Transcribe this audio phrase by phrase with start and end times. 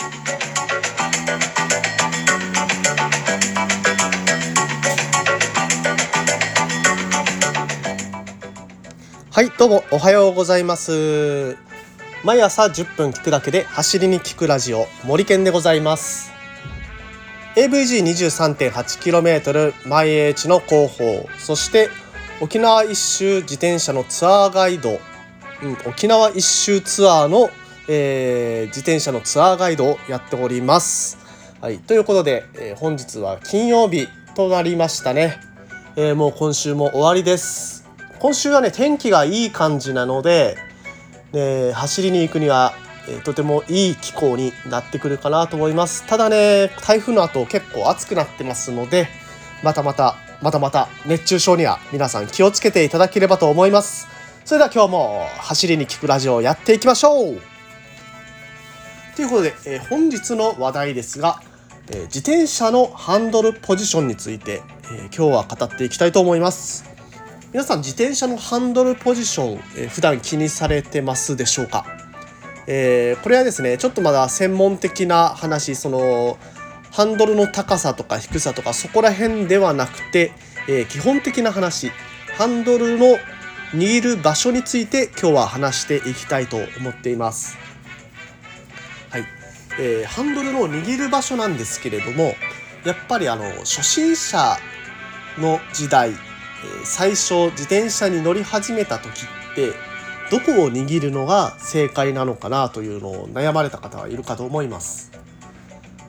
[0.00, 0.06] は
[9.42, 11.58] いどうもおはようございます。
[12.24, 16.32] 毎朝10分聞くだけで走りに聞くラジオ森健でございます。
[17.56, 21.28] AVG23.8km 毎 H の広報。
[21.38, 21.90] そして
[22.40, 24.98] 沖縄一周自転車のツアーガイド、
[25.62, 27.50] うん、沖縄一周ツアーの、
[27.92, 31.18] えー、自転車のツアーガイドをやっております。
[31.60, 31.80] はい。
[31.80, 34.06] ということで、えー、本日は金曜日
[34.36, 35.40] となりましたね、
[35.96, 37.88] えー、もう今週も終わりです。
[38.20, 40.56] 今週はね天気がいい感じなので、
[41.32, 42.74] ね、走りに行くには、
[43.08, 46.06] え、とてもいい気候になってくるかなと思います。
[46.06, 49.08] ただね台風の後結構暑くなってますので
[49.64, 54.06] またまたまたまた熱中症には皆さん気をつけていただければと思います。
[54.44, 57.49] それでは今日も走りに聞くラジオをやっていきましょう。
[59.20, 61.42] ということで、えー、本日の話題ですが、
[61.90, 66.88] えー、自転車のハンドルポジションについて、えー、今日は語っていきたいと思います
[67.52, 71.84] 皆さん自転車のハンドルポジション、えー、普段気にされてますでしょうか、
[72.66, 76.38] え、これはですねちょっとまだ専門的な話その
[76.90, 80.32] ハンドルの高さとか低さとかそこら辺ではなくて、
[80.66, 81.90] え、基本的な話
[82.38, 83.18] ハンドルの
[83.74, 87.69] 握る場所について今日は話していきたいと思っています。
[89.82, 92.34] えー、ハンドルの握る場所なんですけれども
[92.84, 94.56] やっぱりあの初心者
[95.38, 96.14] の時代え
[96.84, 99.08] 最初自転車に乗り始めた時
[99.52, 99.72] って
[100.30, 105.10] どこを握るのが正解なのかなというのを悩まれた方はいるかと思います。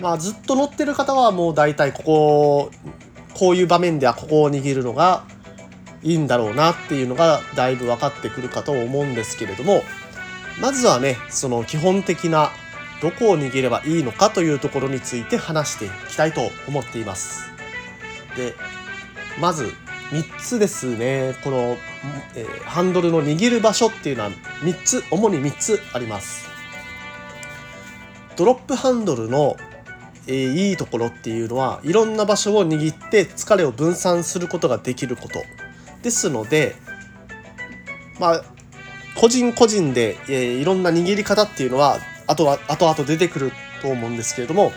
[0.00, 2.70] まあずっと乗ってる方はもう大体ここ
[3.34, 5.24] こういう場面ではここを握るのが
[6.02, 9.82] いいんだろうなっていうのがだいぶ分かってくるかと思うんですけれども
[10.60, 12.50] まずはねその基本的な
[13.00, 17.50] どこを握ればいいのかというところについて話していきたいと思っています。
[18.36, 18.54] で
[19.40, 19.72] まず
[20.10, 21.34] 3つですね。
[21.44, 21.76] この、
[22.34, 26.48] えー、ハンドルの握る場所っていうのは3つ主に3つあります。
[28.36, 29.56] ドロップハンドルの、
[30.26, 35.42] えー、いいところっていうのはいろんな場所を握って疲れを分散することができること。
[36.02, 36.76] ですので
[38.18, 38.44] まあ
[39.16, 41.98] 個人個人で、えー、いろんな握り方っていうのは
[42.28, 43.52] 後は後々出てくる
[43.82, 44.72] と思うんですけれども、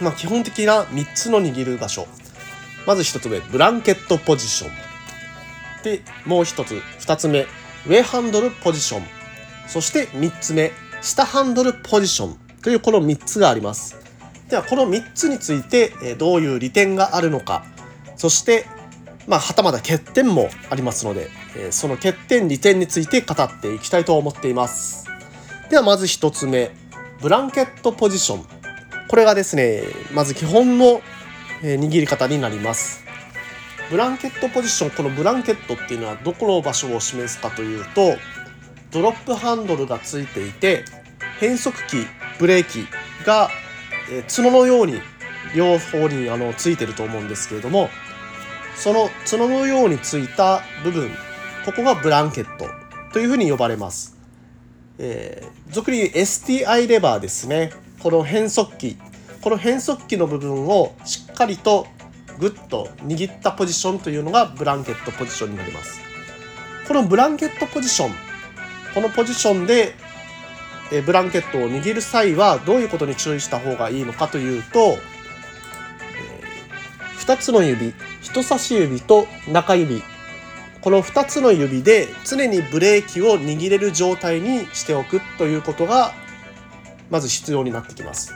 [0.00, 2.06] まあ、基本的な3つの握る場所。
[2.86, 4.70] まず1つ目ブランケットポジション。
[5.82, 9.02] でもう1つ2つ目ウェイハンドルポジション。
[9.66, 10.70] そして3つ目
[11.02, 12.38] 下ハンドルポジション。
[12.62, 13.96] というこの3つがあります。
[14.48, 17.64] ではこの3つについてどういう利点があるのか。
[18.16, 18.66] そして
[19.26, 21.28] まあ、はたまた欠点もありますので、
[21.72, 25.05] その欠点利点について語っていきたいと思っています。
[25.70, 26.70] ではまず1つ目
[27.20, 28.44] ブランケットポジション。
[29.08, 29.82] これがですね
[30.12, 31.00] まず基本の、
[31.62, 33.04] 握り方になります。
[33.90, 38.16] ブランケットポジションこのブランケットっていうのはどこの場所を示すかというと
[38.90, 40.84] ドロップハンドルがついていて
[41.40, 42.06] 変速機
[42.38, 42.86] ブレーキ
[43.24, 43.48] が、
[44.34, 45.00] 角のように
[45.54, 47.88] 両方にあのついてると思うんですけれども
[48.76, 51.10] その角のようについた部分
[51.64, 52.68] ここがブランケット
[53.12, 54.15] というふうに呼ばれます、
[54.98, 57.72] えー、俗に STI レバーですね。
[58.00, 58.96] この変速機
[59.40, 61.86] この変速機の部分をしっかりと
[62.38, 66.00] グッと握ったポジションというのがブランケットポジションになります。
[66.86, 68.10] このブランケットポジション
[68.94, 69.94] このポジションで
[71.04, 74.96] ブランケットを握る際はどういうことに注意した方がいいのかというと
[77.18, 77.92] 2つの指
[78.22, 80.02] 人差し指と中指
[80.86, 86.12] この2つの指で常にブレーキを握れる状態にしておくということが
[87.10, 88.32] まず必要になってきます。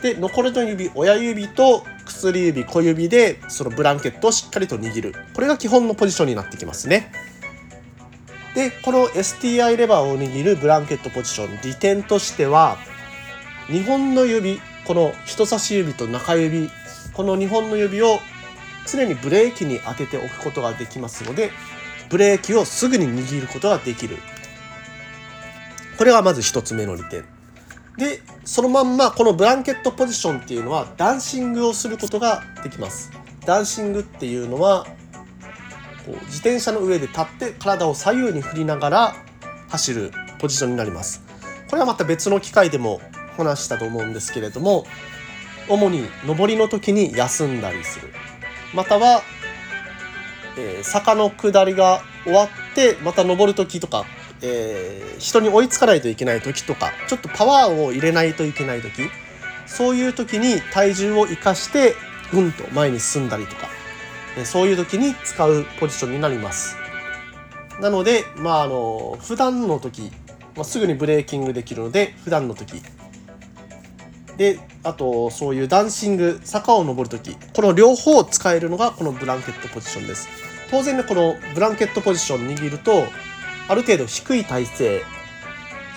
[0.00, 7.12] で残りの指親指と薬指小指でそのブランケットをしっかりと握るこれが基本のポジションになってきますね
[8.54, 12.78] でこの STI レバーを握るブランケットポジション利点としては
[13.68, 16.70] 2本の指この人差し指と中指
[17.12, 18.20] この2本の指を
[18.86, 21.50] 常にブレーキに当てておくことができますので
[22.10, 24.18] ブレーキをすぐに握ることができる。
[25.96, 27.24] これがまず1つ目の利点。
[27.96, 33.10] でそのまんまこのブランケットポジションっていうのはダンシングをすることができます。
[33.46, 34.86] ダンシングっていうのは
[36.04, 39.14] こう自転車の上で立って体を左右に振りながら
[39.68, 41.22] 走るポジションになります。
[41.68, 43.00] これはまた別の機会でも
[43.36, 44.84] 話したと思うんですけれども
[45.68, 48.12] 主に上りの時に休んだりする。
[48.74, 49.22] または、
[50.56, 54.04] えー、坂の下りが終わってまた登る時とか
[54.42, 59.10] えー、人に追いつかないといけない時とかちょっとパワーを入れないといけない時
[59.66, 61.94] そういう時に体重を生かして
[62.32, 63.68] ぐんと前に進んだりとか
[64.36, 66.76] えそういう時に使うポジションになります。
[67.80, 70.12] なのでまああの普段の時、
[70.54, 72.82] まあ、すぐにブレーキングできるので普段の時
[74.36, 80.28] であとそういうダンシング坂を登る時この両方使えるのがこのブランケットポジションです。
[80.70, 83.04] 当然ねこのブランケットポジション握ると
[83.68, 85.00] ある程度低い体勢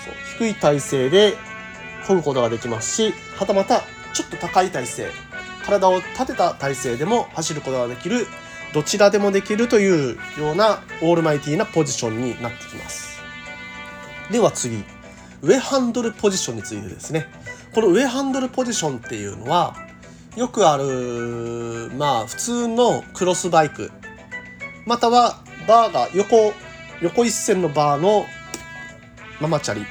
[0.04, 1.34] そう低い体勢で
[2.04, 3.82] 漕ぐことができますしはたまた
[4.12, 5.06] ちょっと高い体勢
[5.64, 8.26] 体を立てた体勢でも走ることができる
[8.74, 13.20] どちらでもできるというようなオールマイティーなポジションになってきます。
[14.32, 14.82] では次
[15.42, 17.28] 上ハンドルポジションについてですね。
[17.74, 19.74] この上ハンドルポジションっていうのは
[20.36, 23.90] よくあるまあ普通のクロスバイク。
[24.86, 26.52] またはバーが横
[27.00, 28.26] 横一線のバーの
[29.40, 29.80] ママチャリ。
[29.80, 29.86] こ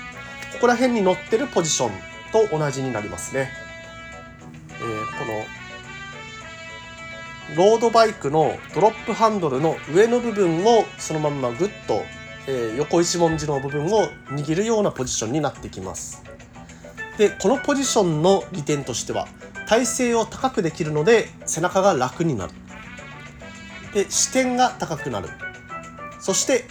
[0.62, 1.92] こら辺に乗ってるポジション
[2.32, 3.50] と同じになりますね、
[4.70, 5.26] えー、こ
[7.60, 12.06] のロードバイクのドロップハンドルの上の部分をそのまんまグッと、
[12.48, 16.24] えー、横一文字の部分を握るようなポジションになってきます。
[17.18, 19.28] でこのポジションの利点としては
[19.68, 22.54] 体勢を高くできるので背中が楽になる。
[23.94, 25.30] で視点が高くなる。
[26.20, 26.66] そして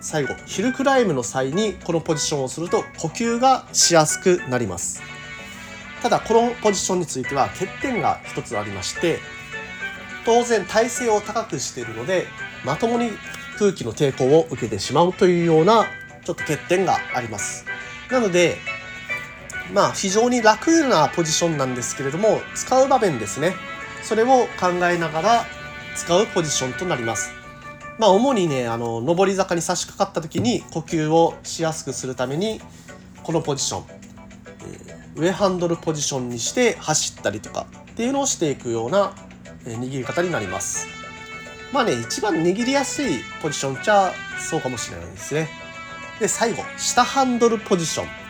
[0.00, 5.02] 最後ヒルクライムの際にこのポジションをすると呼吸がしやすくなります。
[6.02, 9.18] ただこのポジションについては欠点が一つありまして
[10.24, 12.26] 当然体勢を高くしているので
[12.64, 13.10] まともに
[13.58, 15.86] 空気の抵抗を受けてしまうというような
[16.24, 17.64] ちょっと欠点があります。
[18.10, 18.58] なので
[19.72, 23.54] まあ非常に楽なポジションなんですけれども使う場面ですね。
[24.02, 25.44] それを考えながら
[25.96, 27.32] 使うポジションとなります。
[27.98, 32.60] まあ主にねあの上り坂に差し掛かった時に呼吸をしやすくするために
[33.22, 33.84] このポジション、
[34.60, 39.14] えー、上ハンドルポジションにして走ったりとかっていうのをしていくような、
[39.64, 40.86] えー、握り方になります。
[41.72, 45.48] まあね一番握りやすいポジションじゃそうかもしれないですね。
[46.20, 48.25] で最後下ハンドルポジション。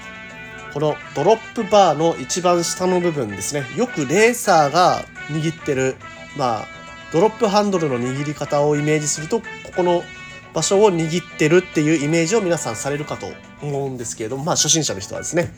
[0.76, 5.96] このドロップバーの一番下の部分ですねよくレーサーが握ってる
[6.36, 6.66] まあ
[7.14, 9.44] ドロップハンドルの握り方をイメージするとこ
[9.74, 10.02] この
[10.52, 13.26] 場所を握ってるっていうイメージを皆さんされるかと
[13.62, 15.54] 思うんですけれどもまあ初心者の人はですね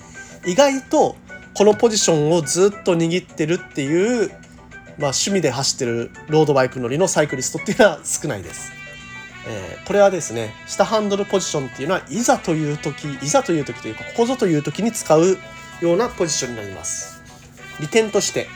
[0.47, 1.17] 意外と
[1.53, 4.39] このポジションをずっと握ってるっていう、まあ、
[4.99, 8.78] 趣味で走ってるロードバイク乗りのサイクリストっていうのは少ないです。
[9.51, 15.39] えー、これはですね下ハンドルポジションっていうのはいざという時いざという時というかここぞという時に使う
[15.81, 17.23] ようなポジションになります。
[17.81, 18.47] 利点として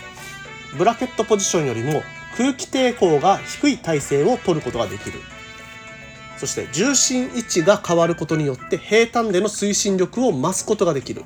[0.76, 2.02] ブラケットポジションよりも
[2.36, 5.20] 空気抵抗が低い体勢を取ることができる。
[6.36, 11.24] そして重心位置が変わることによって平坦での推進力を増すことができる。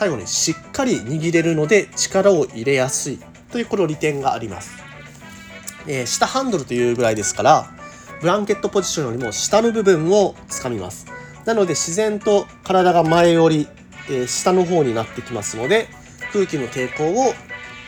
[0.00, 3.18] 最後にしっかり握れるので力を入れやすい
[3.52, 4.82] というこの利点があります、
[5.86, 7.79] えー、下ハンドルというぐらいですから
[8.20, 11.06] ブランケットポジションよりも下の部分をつかみます。
[11.46, 13.66] なので自然と体が前より、
[14.08, 15.88] えー、下の方になってきますので
[16.32, 17.32] 空気の抵抗を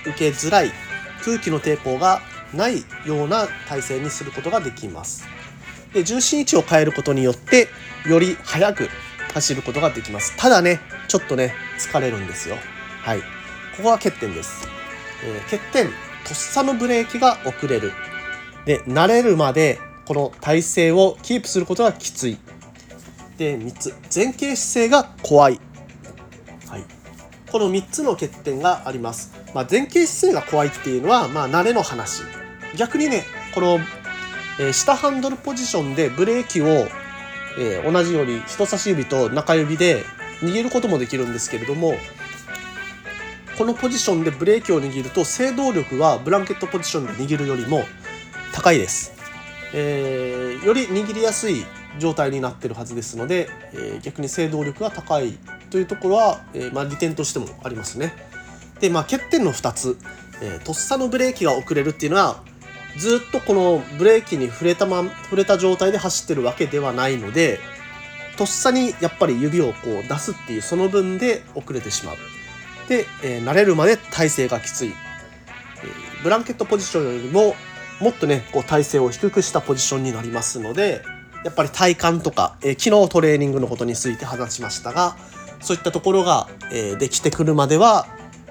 [0.06, 0.72] 受けづらい
[1.22, 2.22] 空気の抵抗が
[2.54, 5.26] ないような体勢にすることができます。
[5.92, 7.68] で重心位置を変えることによって
[8.06, 8.88] より速く
[9.34, 10.34] 走ることができます。
[10.38, 12.56] ただねちょっとね疲れるんですよ。
[13.02, 13.20] はい。
[13.76, 14.66] ここは欠点です、
[15.24, 15.86] えー、欠点。
[15.86, 15.90] と
[16.30, 17.92] っさのブレーキが遅れる。
[18.64, 22.38] で慣れるまでこの体勢をキープすることがきつい。
[23.38, 23.94] で3つ。
[24.14, 25.60] 前傾姿勢が怖い、
[26.68, 26.84] はい、
[27.50, 32.22] この3つの欠点があります、まあ、前傾姿勢が怖いっていうのはまあ慣れの話。
[32.76, 33.80] 逆にねこの、
[34.60, 36.88] え、下ハンドルポジションでブレーキを、
[37.58, 40.04] え、同じように人差し指と中指で
[40.40, 41.94] 握ることもできるんですけれども
[43.56, 47.84] このポジションでブレーキを握ると制動力はブランケットポジションで握るよりも
[48.52, 49.21] 高いです。
[49.74, 51.64] えー、より握りやすい
[51.98, 55.38] 状態になってるはずですので、えー、逆に制動力が高い
[55.70, 58.14] というところは、えー、まあ、利点としてもありますね。
[58.80, 59.98] で、まあ、欠点の2つ、
[60.42, 62.42] えとっさのブレーキが遅れるっていうのは
[62.98, 67.60] ずっとこのブレーキに触れたま触れた状態で走ってるわけではないので
[68.36, 72.16] とっさにやっぱり指をこう出すっていうその分で遅れてしまう。
[72.88, 74.94] で、え慣れるまで体勢がきつい。
[76.22, 77.54] ブランケットポジションよりも
[78.02, 81.02] もっとねこう体勢を低くしたポジションになりますので
[81.44, 85.16] やっぱり体幹とか、えー、昨日トレーニングのことについて話しましたが
[85.60, 88.06] そういったところが、えー、できてくるまでは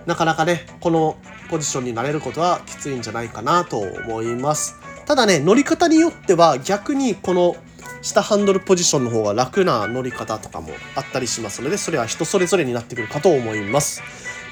[0.05, 1.17] なかなかねこの
[1.50, 4.79] ポジションになれることはきついんじゃないかなと思います。
[5.05, 7.58] ただね乗り方によっては逆にこの
[8.01, 14.01] 下ハンドルポジションの方が楽な乗り方とかもあったりしますのでそれは人それぞれになってくるかと思います。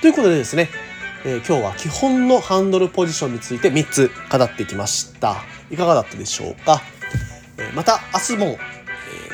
[0.01, 0.69] ということでですね、
[1.25, 5.37] えー、今日は基本のハンドルポジションについて3つ語ってきました。
[5.69, 6.81] いかがだったでしょうか、
[7.57, 8.57] えー、また明日も、え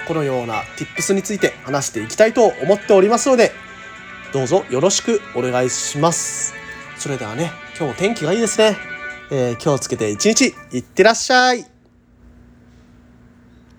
[0.02, 3.52] ー、このような tips について話していきたいと思っておりますので
[4.34, 6.54] どうぞよろしくお願いします。
[6.98, 8.78] それではね今日も天気がいいですね、
[9.32, 11.75] え気をつけて一日いってらっしゃい。